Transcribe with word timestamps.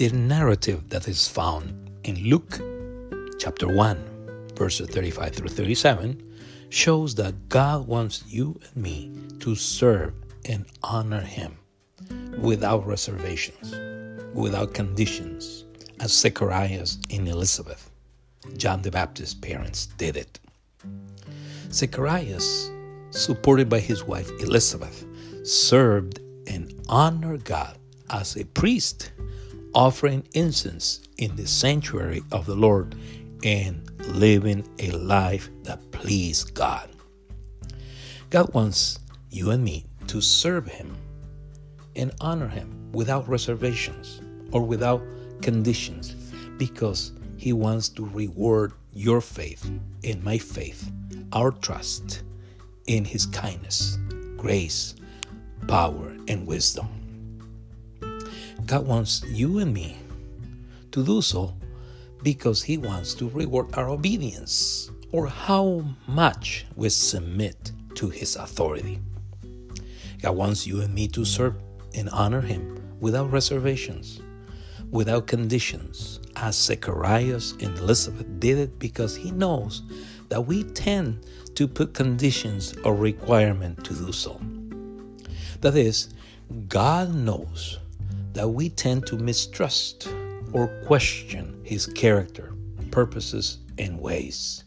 The 0.00 0.08
narrative 0.12 0.88
that 0.88 1.08
is 1.08 1.28
found 1.28 1.90
in 2.04 2.16
Luke 2.24 2.58
chapter 3.38 3.68
1, 3.68 4.48
verses 4.54 4.88
35 4.88 5.34
through 5.34 5.48
37, 5.50 6.22
shows 6.70 7.14
that 7.16 7.50
God 7.50 7.86
wants 7.86 8.24
you 8.26 8.58
and 8.62 8.82
me 8.82 9.12
to 9.40 9.54
serve 9.54 10.14
and 10.46 10.64
honor 10.82 11.20
Him 11.20 11.58
without 12.38 12.86
reservations, 12.86 13.74
without 14.32 14.72
conditions, 14.72 15.66
as 16.00 16.18
Zacharias 16.18 16.96
and 17.10 17.28
Elizabeth, 17.28 17.90
John 18.56 18.80
the 18.80 18.90
Baptist's 18.90 19.34
parents, 19.34 19.84
did 19.98 20.16
it. 20.16 20.40
Zacharias, 21.70 22.70
supported 23.10 23.68
by 23.68 23.80
his 23.80 24.02
wife 24.02 24.30
Elizabeth, 24.40 25.04
served 25.46 26.20
and 26.46 26.72
honored 26.88 27.44
God 27.44 27.76
as 28.08 28.38
a 28.38 28.44
priest, 28.44 29.12
offering 29.74 30.26
incense 30.34 31.00
in 31.18 31.34
the 31.36 31.46
sanctuary 31.46 32.22
of 32.32 32.46
the 32.46 32.54
Lord 32.54 32.94
and 33.44 33.90
living 34.08 34.68
a 34.78 34.90
life 34.92 35.50
that 35.64 35.90
pleased 35.92 36.54
God. 36.54 36.88
God 38.30 38.52
wants 38.54 38.98
you 39.30 39.50
and 39.50 39.62
me 39.62 39.86
to 40.08 40.20
serve 40.20 40.66
Him 40.66 40.96
and 41.96 42.12
honor 42.20 42.48
Him 42.48 42.92
without 42.92 43.28
reservations 43.28 44.20
or 44.52 44.62
without 44.62 45.02
conditions 45.42 46.14
because 46.58 47.12
He 47.36 47.52
wants 47.52 47.88
to 47.90 48.04
reward 48.04 48.72
your 48.92 49.20
faith 49.20 49.70
and 50.04 50.22
my 50.22 50.38
faith, 50.38 50.90
our 51.32 51.52
trust 51.52 52.22
in 52.86 53.04
His 53.04 53.26
kindness, 53.26 53.98
grace, 54.36 54.94
power, 55.66 56.16
and 56.28 56.46
wisdom. 56.46 56.99
God 58.70 58.86
wants 58.86 59.24
you 59.26 59.58
and 59.58 59.74
me 59.74 59.96
to 60.92 61.04
do 61.04 61.20
so 61.22 61.56
because 62.22 62.62
He 62.62 62.78
wants 62.78 63.14
to 63.14 63.28
reward 63.30 63.74
our 63.74 63.88
obedience 63.88 64.92
or 65.10 65.26
how 65.26 65.84
much 66.06 66.66
we 66.76 66.88
submit 66.88 67.72
to 67.96 68.08
His 68.08 68.36
authority. 68.36 69.00
God 70.22 70.36
wants 70.36 70.68
you 70.68 70.82
and 70.82 70.94
me 70.94 71.08
to 71.08 71.24
serve 71.24 71.56
and 71.96 72.08
honor 72.10 72.40
Him 72.40 72.80
without 73.00 73.32
reservations, 73.32 74.20
without 74.92 75.26
conditions, 75.26 76.20
as 76.36 76.54
Zacharias 76.54 77.54
and 77.58 77.76
Elizabeth 77.76 78.38
did 78.38 78.56
it 78.56 78.78
because 78.78 79.16
He 79.16 79.32
knows 79.32 79.82
that 80.28 80.42
we 80.42 80.62
tend 80.62 81.26
to 81.56 81.66
put 81.66 81.92
conditions 81.92 82.76
or 82.84 82.94
requirement 82.94 83.82
to 83.84 83.94
do 83.94 84.12
so. 84.12 84.40
That 85.60 85.74
is, 85.74 86.10
God 86.68 87.12
knows 87.12 87.80
that 88.32 88.48
we 88.48 88.68
tend 88.68 89.06
to 89.06 89.16
mistrust 89.16 90.08
or 90.52 90.68
question 90.86 91.60
his 91.64 91.86
character, 91.86 92.52
purposes, 92.90 93.58
and 93.78 93.98
ways. 94.00 94.64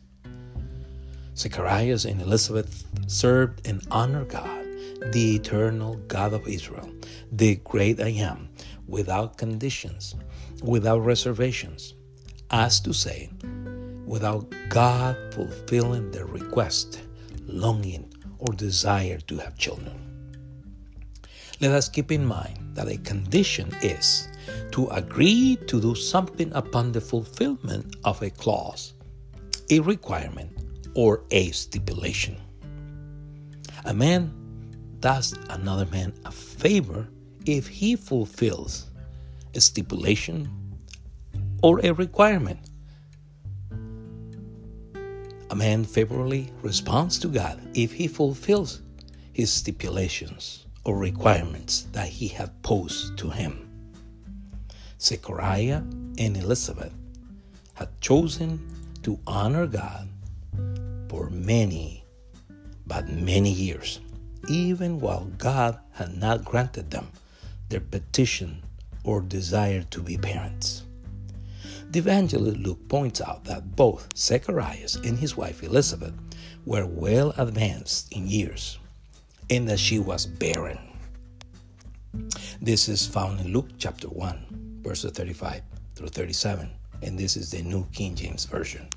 Zacharias 1.35 2.05
and 2.05 2.21
Elizabeth 2.21 2.85
served 3.07 3.67
and 3.67 3.85
honored 3.89 4.29
God, 4.29 4.65
the 5.11 5.35
eternal 5.35 5.95
God 6.07 6.33
of 6.33 6.47
Israel, 6.47 6.89
the 7.31 7.55
great 7.55 7.99
I 7.99 8.09
am, 8.09 8.49
without 8.87 9.37
conditions, 9.37 10.15
without 10.61 10.99
reservations, 10.99 11.95
as 12.51 12.79
to 12.81 12.93
say, 12.93 13.29
without 14.05 14.53
God 14.69 15.17
fulfilling 15.33 16.11
their 16.11 16.27
request, 16.27 17.01
longing, 17.47 18.13
or 18.37 18.53
desire 18.53 19.19
to 19.21 19.37
have 19.37 19.57
children. 19.57 20.12
Let 21.63 21.71
us 21.71 21.87
keep 21.87 22.11
in 22.11 22.25
mind 22.25 22.75
that 22.75 22.89
a 22.89 22.97
condition 22.97 23.73
is 23.81 24.27
to 24.71 24.87
agree 24.87 25.55
to 25.67 25.79
do 25.79 25.95
something 25.95 26.51
upon 26.51 26.91
the 26.91 26.99
fulfillment 26.99 27.95
of 28.03 28.21
a 28.21 28.29
clause, 28.29 28.95
a 29.69 29.79
requirement, 29.79 30.51
or 30.93 31.23
a 31.31 31.51
stipulation. 31.51 32.35
A 33.85 33.93
man 33.93 34.33
does 34.99 35.39
another 35.51 35.85
man 35.85 36.11
a 36.25 36.33
favor 36.33 37.07
if 37.45 37.69
he 37.69 37.95
fulfills 37.95 38.91
a 39.55 39.61
stipulation 39.61 40.49
or 41.61 41.79
a 41.81 41.93
requirement. 41.93 42.59
A 45.49 45.55
man 45.55 45.85
favorably 45.85 46.51
responds 46.61 47.17
to 47.19 47.29
God 47.29 47.57
if 47.73 47.93
he 47.93 48.09
fulfills 48.09 48.81
his 49.31 49.49
stipulations 49.49 50.63
or 50.85 50.97
requirements 50.97 51.87
that 51.93 52.07
he 52.07 52.27
had 52.27 52.61
posed 52.61 53.17
to 53.17 53.29
him. 53.29 53.69
Zechariah 54.99 55.81
and 56.17 56.37
Elizabeth 56.37 56.93
had 57.73 57.89
chosen 58.01 58.59
to 59.03 59.19
honor 59.25 59.67
God 59.67 60.07
for 61.09 61.29
many, 61.29 62.03
but 62.87 63.09
many 63.09 63.51
years, 63.51 63.99
even 64.49 64.99
while 64.99 65.25
God 65.37 65.79
had 65.91 66.17
not 66.17 66.45
granted 66.45 66.91
them 66.91 67.07
their 67.69 67.79
petition 67.79 68.63
or 69.03 69.21
desire 69.21 69.83
to 69.83 70.01
be 70.01 70.17
parents. 70.17 70.83
The 71.89 71.99
evangelist 71.99 72.57
Luke 72.57 72.87
points 72.87 73.21
out 73.21 73.43
that 73.45 73.75
both 73.75 74.17
Zacharias 74.17 74.95
and 74.95 75.17
his 75.17 75.37
wife 75.37 75.63
Elizabeth 75.63 76.13
were 76.65 76.85
well 76.85 77.33
advanced 77.37 78.11
in 78.11 78.27
years 78.27 78.79
and 79.49 79.67
that 79.67 79.79
she 79.79 79.99
was 79.99 80.25
barren. 80.25 80.79
This 82.61 82.87
is 82.87 83.05
found 83.05 83.39
in 83.41 83.51
Luke 83.51 83.69
chapter 83.77 84.07
1, 84.07 84.81
verses 84.83 85.11
35 85.11 85.61
through 85.95 86.07
37, 86.07 86.69
and 87.01 87.17
this 87.17 87.35
is 87.35 87.51
the 87.51 87.61
New 87.61 87.85
King 87.91 88.15
James 88.15 88.45
Version. 88.45 88.87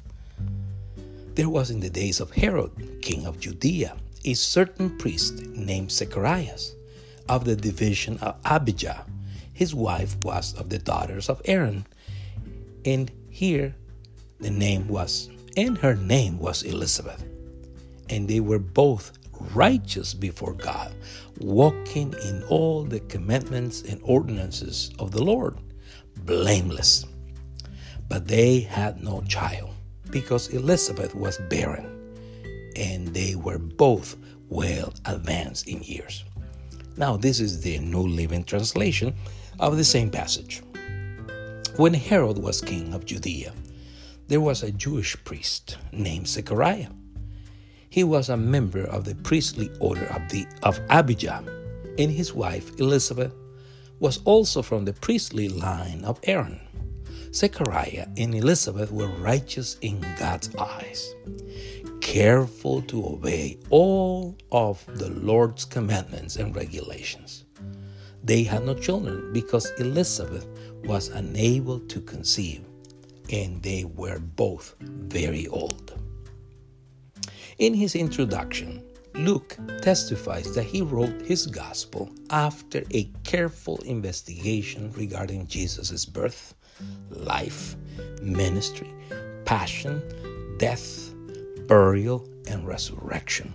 There 1.35 1.49
was 1.49 1.71
in 1.71 1.81
the 1.81 1.91
days 1.91 2.21
of 2.21 2.31
Herod, 2.31 2.71
king 3.03 3.27
of 3.27 3.41
Judea, 3.41 3.97
a 4.25 4.35
certain 4.35 4.97
priest 4.99 5.47
named 5.47 5.91
Zacharias 5.91 6.75
of 7.29 7.45
the 7.45 7.57
division 7.57 8.19
of 8.19 8.37
Abijah. 8.45 9.05
His 9.53 9.75
wife 9.75 10.17
was 10.23 10.55
of 10.55 10.69
the 10.69 10.79
daughters 10.79 11.29
of 11.29 11.43
Aaron, 11.45 11.87
and 12.85 13.11
here 13.29 13.75
the 14.41 14.51
name 14.51 14.87
was, 14.89 15.29
and 15.57 15.77
her 15.79 15.97
name 15.97 16.39
was 16.39 16.63
Elizabeth. 16.63 17.25
And 18.09 18.29
they 18.29 18.41
were 18.41 18.59
both 18.59 19.16
righteous 19.55 20.15
before 20.15 20.55
God, 20.55 20.95
walking 21.39 22.15
in 22.25 22.43
all 22.45 22.85
the 22.85 23.01
commandments 23.01 23.83
and 23.83 24.01
ordinances 24.03 24.91
of 24.99 25.11
the 25.11 25.23
Lord, 25.23 25.57
blameless. 26.25 27.07
But 28.09 28.29
they 28.29 28.61
had 28.61 29.03
no 29.03 29.23
child, 29.23 29.71
because 30.11 30.49
Elizabeth 30.49 31.15
was 31.15 31.39
barren, 31.51 32.15
and 32.77 33.09
they 33.09 33.35
were 33.35 33.59
both 33.59 34.17
well 34.49 34.93
advanced 35.05 35.69
in 35.69 35.83
years. 35.83 36.25
Now, 36.97 37.17
this 37.17 37.41
is 37.41 37.61
the 37.61 37.79
New 37.79 38.07
Living 38.07 38.45
Translation 38.45 39.15
of 39.59 39.77
the 39.77 39.85
same 39.85 40.11
passage. 40.11 40.63
When 41.77 41.93
Herod 41.93 42.39
was 42.39 42.61
king 42.61 42.95
of 42.95 43.05
Judea, 43.05 43.53
there 44.29 44.41
was 44.41 44.63
a 44.63 44.73
Jewish 44.73 45.17
priest 45.25 45.77
named 45.93 46.27
Zechariah 46.27 46.89
he 47.97 48.05
was 48.05 48.29
a 48.29 48.37
member 48.37 48.85
of 48.89 49.07
the 49.07 49.15
priestly 49.15 49.71
order 49.81 50.05
of, 50.09 50.29
the, 50.29 50.47
of 50.63 50.79
Abijah, 50.91 51.43
and 51.99 52.13
his 52.13 52.35
wife 52.35 52.79
Elizabeth 52.79 53.33
was 54.01 54.21
also 54.27 54.61
from 54.61 54.85
the 54.85 54.93
priestly 54.93 55.49
line 55.49 56.05
of 56.05 56.21
Aaron. 56.25 56.61
Zechariah 57.33 58.07
and 58.19 58.35
Elizabeth 58.35 58.93
were 58.93 59.07
righteous 59.07 59.79
in 59.81 60.05
God's 60.19 60.55
eyes, 60.57 61.15
careful 62.03 62.83
to 62.83 63.03
obey 63.03 63.59
all 63.71 64.37
of 64.53 64.85
the 64.99 65.09
Lord's 65.09 65.65
commandments 65.65 66.37
and 66.37 66.55
regulations. 66.55 67.47
They 68.23 68.43
had 68.43 68.67
no 68.67 68.75
children 68.75 69.33
because 69.33 69.73
Elizabeth 69.79 70.47
was 70.85 71.09
unable 71.09 71.81
to 71.81 72.03
conceive, 72.03 72.61
and 73.33 73.63
they 73.63 73.87
were 73.87 74.19
both 74.19 74.75
very 74.83 75.47
old. 75.47 75.99
In 77.59 77.73
his 77.73 77.95
introduction, 77.95 78.83
Luke 79.15 79.57
testifies 79.81 80.55
that 80.55 80.65
he 80.65 80.83
wrote 80.83 81.23
his 81.23 81.47
gospel 81.47 82.11
after 82.29 82.83
a 82.91 83.05
careful 83.25 83.79
investigation 83.79 84.93
regarding 84.93 85.47
Jesus' 85.47 86.05
birth, 86.05 86.55
life, 87.09 87.75
ministry, 88.21 88.93
passion, 89.47 90.03
death, 90.59 91.15
burial, 91.67 92.29
and 92.47 92.67
resurrection. 92.67 93.55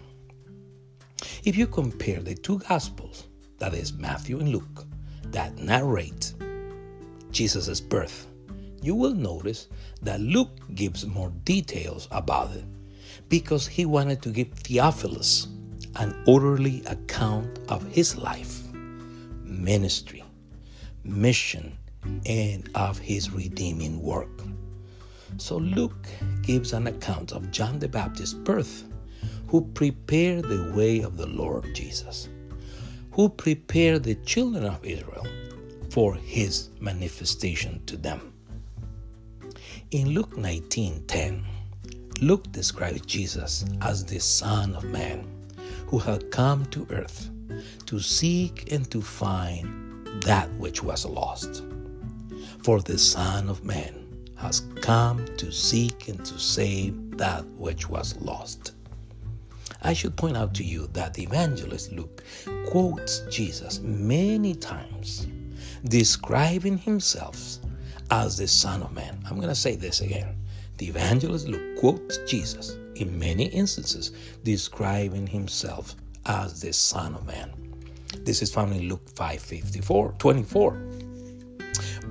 If 1.44 1.56
you 1.56 1.68
compare 1.68 2.21
the 2.21 2.33
two 2.33 2.57
gospels, 2.57 3.27
that 3.59 3.75
is 3.75 3.94
Matthew 3.94 4.39
and 4.39 4.50
Luke, 4.50 4.88
that 5.25 5.59
narrate 5.59 6.33
Jesus' 7.30 7.80
birth, 7.80 8.25
you 8.81 8.95
will 8.95 9.13
notice 9.13 9.68
that 10.01 10.21
Luke 10.21 10.57
gives 10.74 11.06
more 11.06 11.30
details 11.44 12.07
about 12.09 12.56
it 12.56 12.65
because 13.31 13.66
he 13.66 13.86
wanted 13.86 14.22
to 14.22 14.30
give 14.30 14.50
Theophilus 14.50 15.48
an 15.95 16.13
orderly 16.28 16.83
account 16.86 17.60
of 17.69 17.81
his 17.88 18.18
life, 18.18 18.62
ministry, 19.45 20.22
mission, 21.06 21.78
and 22.25 22.69
of 22.75 23.00
his 23.00 23.31
redeeming 23.31 24.01
work. 24.01 24.44
So 25.38 25.56
Luke 25.56 26.07
gives 26.42 26.74
an 26.74 26.88
account 26.88 27.31
of 27.31 27.51
John 27.51 27.80
the 27.80 27.88
Baptist's 27.88 28.33
birth, 28.33 28.83
who 29.48 29.62
prepared 29.62 30.44
the 30.44 30.74
way 30.75 31.00
of 31.00 31.16
the 31.16 31.28
Lord 31.28 31.74
Jesus, 31.74 32.28
who 33.12 33.30
prepared 33.30 34.04
the 34.04 34.16
children 34.16 34.66
of 34.66 34.83
Israel 34.83 35.25
for 35.89 36.16
his 36.16 36.69
manifestation 36.81 37.81
to 37.86 37.95
them. 37.95 38.33
In 39.92 40.10
Luke 40.10 40.36
19:10, 40.36 41.45
Luke 42.21 42.51
describes 42.51 43.01
Jesus 43.07 43.65
as 43.81 44.06
the 44.06 44.19
Son 44.19 44.75
of 44.75 44.83
Man 44.83 45.25
who 45.88 45.97
had 45.97 46.29
come 46.29 46.68
to 46.68 46.85
earth 46.91 47.31
to 47.88 48.00
seek 48.00 48.71
and 48.71 48.89
to 48.91 49.01
find 49.01 50.06
that 50.21 50.47
which 50.53 50.83
was 50.83 51.03
lost. 51.03 51.63
For 52.62 52.79
the 52.79 53.00
Son 53.00 53.50
of 53.50 53.65
Man 53.65 54.06
has 54.35 54.59
come 54.81 55.25
to 55.38 55.51
seek 55.51 56.09
and 56.09 56.23
to 56.23 56.38
save 56.38 57.18
that 57.18 57.44
which 57.57 57.89
was 57.89 58.15
lost. 58.18 58.73
I 59.81 59.94
should 59.94 60.15
point 60.15 60.38
out 60.38 60.53
to 60.56 60.63
you 60.63 60.85
that 60.94 61.15
the 61.15 61.23
evangelist 61.23 61.91
Luke 61.91 62.23
quotes 62.68 63.21
Jesus 63.31 63.79
many 63.79 64.53
times, 64.53 65.25
describing 65.85 66.77
himself 66.77 67.57
as 68.12 68.38
the 68.38 68.47
Son 68.47 68.83
of 68.83 68.91
Man. 68.91 69.18
I'm 69.25 69.38
going 69.38 69.50
to 69.50 69.56
say 69.56 69.75
this 69.75 70.01
again. 70.01 70.35
The 70.81 70.88
evangelist 70.88 71.48
Luke 71.48 71.78
quotes 71.78 72.18
Jesus 72.25 72.75
in 72.95 73.19
many 73.19 73.45
instances, 73.45 74.13
describing 74.44 75.28
himself 75.28 75.95
as 76.25 76.60
the 76.60 76.74
Son 76.74 77.13
of 77.13 77.28
Man. 77.28 77.54
This 78.22 78.42
is 78.42 78.51
found 78.51 78.74
in 78.74 78.89
Luke 78.89 79.07
5 79.13 79.39
54, 79.39 80.16
24. 80.18 80.72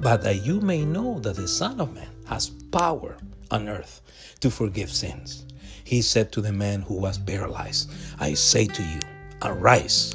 But 0.00 0.22
that 0.22 0.46
you 0.46 0.60
may 0.60 0.84
know 0.84 1.18
that 1.18 1.34
the 1.34 1.48
Son 1.48 1.80
of 1.80 1.92
Man 1.92 2.12
has 2.26 2.50
power 2.70 3.16
on 3.50 3.68
earth 3.68 4.02
to 4.38 4.52
forgive 4.52 4.92
sins. 4.92 5.46
He 5.82 6.00
said 6.00 6.30
to 6.30 6.40
the 6.40 6.52
man 6.52 6.82
who 6.82 6.94
was 6.94 7.18
paralyzed, 7.18 7.90
I 8.20 8.34
say 8.34 8.66
to 8.66 8.82
you, 8.84 9.00
arise, 9.42 10.14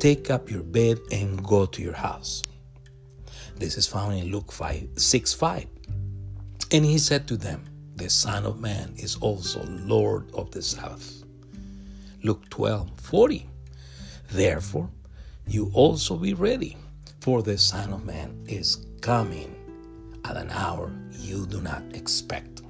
take 0.00 0.28
up 0.28 0.50
your 0.50 0.64
bed, 0.64 0.98
and 1.12 1.40
go 1.44 1.66
to 1.66 1.82
your 1.82 1.94
house. 1.94 2.42
This 3.54 3.78
is 3.78 3.86
found 3.86 4.18
in 4.18 4.32
Luke 4.32 4.50
5, 4.50 4.88
6 4.96 5.34
5. 5.34 5.66
And 6.72 6.84
he 6.84 6.98
said 6.98 7.28
to 7.28 7.36
them, 7.36 7.62
The 7.96 8.10
Son 8.10 8.44
of 8.44 8.60
Man 8.60 8.92
is 8.98 9.16
also 9.16 9.64
Lord 9.64 10.30
of 10.34 10.50
the 10.50 10.60
Sabbath. 10.60 11.24
Luke 12.22 12.46
12 12.50 12.90
40. 13.00 13.48
Therefore, 14.32 14.90
you 15.46 15.70
also 15.72 16.16
be 16.16 16.34
ready, 16.34 16.76
for 17.20 17.42
the 17.42 17.56
Son 17.56 17.94
of 17.94 18.04
Man 18.04 18.44
is 18.46 18.84
coming 19.00 19.56
at 20.26 20.36
an 20.36 20.50
hour 20.50 20.92
you 21.10 21.46
do 21.46 21.62
not 21.62 21.82
expect. 21.94 22.60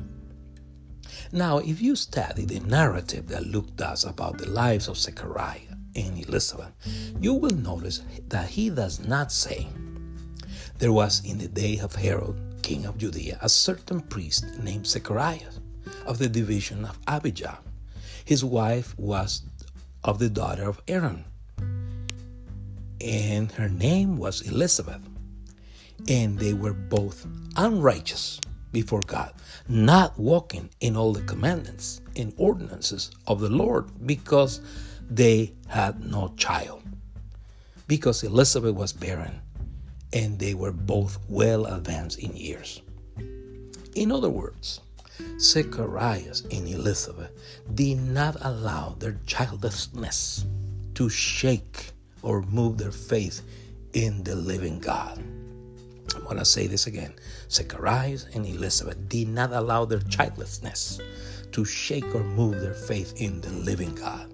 Now, 1.33 1.59
if 1.59 1.83
you 1.83 1.97
study 1.97 2.45
the 2.45 2.61
narrative 2.61 3.27
that 3.27 3.49
Luke 3.49 3.75
does 3.75 4.05
about 4.05 4.39
the 4.39 4.49
lives 4.49 4.87
of 4.87 4.97
Zechariah 4.97 5.75
and 5.97 6.25
Elizabeth, 6.25 6.71
you 7.21 7.35
will 7.35 7.57
notice 7.57 8.03
that 8.29 8.49
he 8.49 8.71
does 8.71 9.01
not 9.01 9.33
say, 9.33 9.67
There 10.79 10.93
was 10.93 11.25
in 11.25 11.39
the 11.39 11.49
day 11.49 11.81
of 11.81 11.97
Herod, 11.97 12.46
king 12.67 12.85
of 12.85 12.99
Judea, 12.99 13.39
a 13.43 13.49
certain 13.49 14.01
priest 14.01 14.45
named 14.59 14.89
Zechariah 14.89 15.55
of 16.05 16.19
the 16.19 16.29
division 16.29 16.85
of 16.85 16.99
Abijah. 17.07 17.61
His 18.25 18.45
wife 18.45 18.93
was 18.99 19.43
of 20.03 20.19
the 20.19 20.29
daughter 20.29 20.69
of 20.69 20.83
Aaron, 20.89 21.25
and 23.01 23.53
her 23.53 23.69
name 23.69 24.17
was 24.17 24.41
Elizabeth. 24.41 25.01
And 26.09 26.41
they 26.41 26.55
were 26.55 26.73
both 26.73 27.25
unrighteous 27.55 28.41
before 28.73 29.03
God, 29.07 29.33
not 29.69 30.19
walking 30.19 30.69
in 30.81 30.97
all 30.97 31.13
the 31.13 31.23
commandments 31.23 32.01
and 32.17 32.35
ordinances 32.37 33.13
of 33.29 33.39
the 33.39 33.49
Lord 33.49 33.87
because 34.05 34.61
they 35.09 35.55
had 35.69 36.05
no 36.05 36.35
child. 36.37 36.83
Because 37.87 38.25
Elizabeth 38.25 38.75
was 38.75 38.93
barren 38.93 39.41
and 40.17 40.39
they 40.39 40.55
were 40.55 40.73
both 40.73 41.19
well 41.29 41.67
advanced 41.67 42.19
in 42.21 42.35
years. 42.35 42.81
In 43.95 44.11
other 44.11 44.31
words, 44.31 44.81
Zacharias 45.39 46.41
and 46.51 46.67
Elizabeth 46.67 47.31
did 47.75 47.99
not 47.99 48.37
allow 48.41 48.97
their 48.99 49.19
childlessness 49.27 50.47
to 50.95 51.11
shake 51.11 51.93
or 52.23 52.41
move 52.41 52.79
their 52.79 52.93
faith 52.93 53.43
in 53.93 54.25
the 54.25 54.35
living 54.35 54.81
God. 54.81 55.19
I'm 56.15 56.25
going 56.25 56.39
to 56.39 56.47
say 56.47 56.67
this 56.67 56.87
again. 56.87 57.13
Zacharias 57.51 58.27
and 58.33 58.47
Elizabeth 58.47 58.97
did 59.11 59.29
not 59.29 59.53
allow 59.53 59.85
their 59.85 60.01
childlessness 60.01 60.99
to 61.53 61.63
shake 61.67 62.15
or 62.15 62.25
move 62.25 62.63
their 62.63 62.73
faith 62.89 63.21
in 63.21 63.43
the 63.43 63.51
living 63.51 63.95
God. 63.95 64.33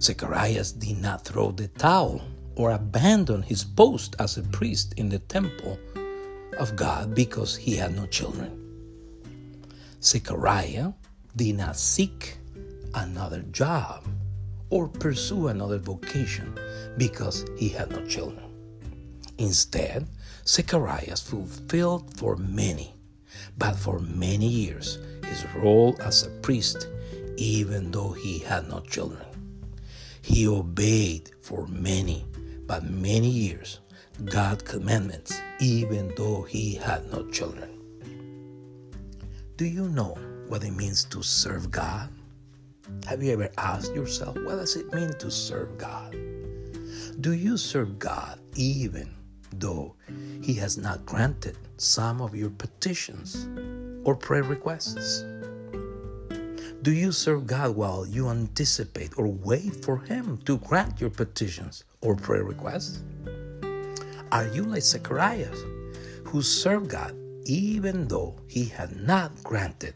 Zacharias 0.00 0.72
did 0.72 0.96
not 0.96 1.26
throw 1.26 1.50
the 1.50 1.68
towel 1.68 2.22
or 2.56 2.70
abandon 2.70 3.42
his 3.42 3.64
post 3.64 4.16
as 4.18 4.36
a 4.36 4.42
priest 4.42 4.94
in 4.96 5.08
the 5.08 5.18
temple 5.18 5.78
of 6.58 6.76
God 6.76 7.14
because 7.14 7.56
he 7.56 7.76
had 7.76 7.94
no 7.96 8.06
children. 8.06 8.60
Zechariah 10.02 10.92
did 11.36 11.56
not 11.56 11.76
seek 11.76 12.36
another 12.94 13.42
job 13.50 14.04
or 14.70 14.88
pursue 14.88 15.48
another 15.48 15.78
vocation 15.78 16.58
because 16.96 17.44
he 17.56 17.68
had 17.68 17.90
no 17.90 18.04
children. 18.06 18.44
Instead, 19.38 20.06
Zechariah 20.46 21.16
fulfilled 21.16 22.16
for 22.16 22.36
many, 22.36 22.94
but 23.58 23.74
for 23.74 23.98
many 23.98 24.46
years, 24.46 24.98
his 25.26 25.44
role 25.56 25.96
as 26.00 26.22
a 26.24 26.30
priest, 26.42 26.88
even 27.36 27.90
though 27.90 28.12
he 28.12 28.38
had 28.38 28.68
no 28.68 28.80
children. 28.80 29.26
He 30.22 30.46
obeyed 30.46 31.30
for 31.40 31.66
many, 31.66 32.24
but 32.66 32.84
many 32.84 33.28
years, 33.28 33.80
God's 34.24 34.62
commandments, 34.62 35.40
even 35.60 36.12
though 36.16 36.42
he 36.42 36.74
had 36.74 37.10
no 37.12 37.28
children. 37.30 37.70
Do 39.56 39.66
you 39.66 39.88
know 39.88 40.16
what 40.48 40.64
it 40.64 40.72
means 40.72 41.04
to 41.04 41.22
serve 41.22 41.70
God? 41.70 42.08
Have 43.06 43.22
you 43.22 43.32
ever 43.32 43.50
asked 43.56 43.94
yourself, 43.94 44.36
what 44.44 44.56
does 44.56 44.76
it 44.76 44.92
mean 44.92 45.12
to 45.18 45.30
serve 45.30 45.78
God? 45.78 46.16
Do 47.20 47.32
you 47.32 47.56
serve 47.56 47.98
God 47.98 48.40
even 48.56 49.14
though 49.52 49.94
He 50.42 50.54
has 50.54 50.76
not 50.76 51.06
granted 51.06 51.56
some 51.76 52.20
of 52.20 52.34
your 52.34 52.50
petitions 52.50 53.48
or 54.04 54.14
prayer 54.14 54.42
requests? 54.42 55.22
Do 56.84 56.92
you 56.92 57.12
serve 57.12 57.46
God 57.46 57.74
while 57.76 58.04
you 58.04 58.28
anticipate 58.28 59.16
or 59.16 59.26
wait 59.26 59.82
for 59.82 60.00
Him 60.04 60.36
to 60.44 60.58
grant 60.58 61.00
your 61.00 61.08
petitions 61.08 61.82
or 62.02 62.14
prayer 62.14 62.44
requests? 62.44 63.00
Are 64.30 64.46
you 64.48 64.64
like 64.64 64.82
Zacharias, 64.82 65.58
who 66.24 66.42
served 66.42 66.90
God 66.90 67.16
even 67.46 68.06
though 68.06 68.36
he 68.48 68.66
had 68.66 69.00
not 69.00 69.32
granted 69.42 69.94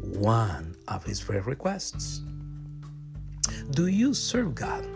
one 0.00 0.74
of 0.88 1.04
his 1.04 1.20
prayer 1.20 1.42
requests? 1.42 2.22
Do 3.72 3.88
you 3.88 4.14
serve 4.14 4.54
God 4.54 4.88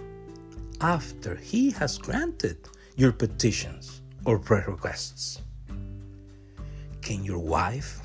after 0.80 1.36
he 1.36 1.70
has 1.72 1.98
granted 1.98 2.56
your 2.96 3.12
petitions 3.12 4.00
or 4.24 4.38
prayer 4.38 4.64
requests? 4.66 5.42
Can 7.02 7.22
your 7.22 7.38
wife, 7.38 8.00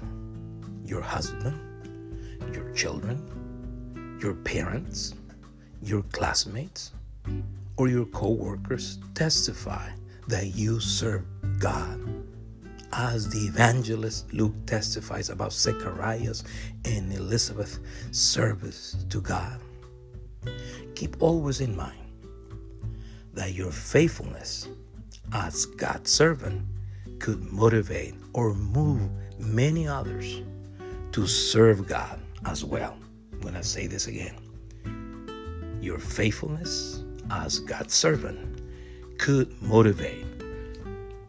your 0.83 1.01
husband, 1.01 1.72
your 2.53 2.71
children, 2.73 4.17
your 4.21 4.35
parents, 4.35 5.15
your 5.81 6.03
classmates, 6.11 6.93
or 7.77 7.87
your 7.87 8.05
co 8.05 8.29
workers 8.29 8.99
testify 9.15 9.89
that 10.27 10.55
you 10.55 10.79
serve 10.79 11.25
God 11.59 11.99
as 12.93 13.27
the 13.29 13.39
evangelist 13.39 14.31
Luke 14.33 14.53
testifies 14.65 15.29
about 15.29 15.51
Zechariah's 15.51 16.43
and 16.85 17.11
Elizabeth's 17.11 17.79
service 18.11 19.05
to 19.09 19.19
God. 19.19 19.59
Keep 20.95 21.21
always 21.21 21.59
in 21.59 21.75
mind 21.75 21.99
that 23.33 23.53
your 23.53 23.71
faithfulness 23.71 24.67
as 25.31 25.65
God's 25.65 26.11
servant 26.11 26.63
could 27.19 27.41
motivate 27.51 28.13
or 28.33 28.53
move 28.53 29.09
many 29.39 29.87
others 29.87 30.41
to 31.11 31.25
serve 31.25 31.87
God 31.87 32.19
as 32.45 32.63
well. 32.63 32.97
When 33.41 33.55
I 33.55 33.61
say 33.61 33.87
this 33.87 34.07
again, 34.07 34.35
your 35.81 35.99
faithfulness 35.99 37.03
as 37.31 37.59
God's 37.59 37.93
servant 37.93 38.61
could 39.17 39.61
motivate 39.61 40.25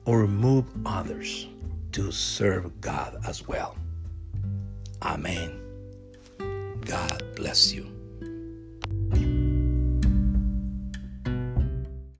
or 0.04 0.26
move 0.26 0.66
others 0.84 1.48
to 1.92 2.10
serve 2.10 2.80
God 2.80 3.18
as 3.26 3.46
well. 3.46 3.76
Amen. 5.02 5.60
God 6.84 7.22
bless 7.36 7.72
you. 7.72 7.93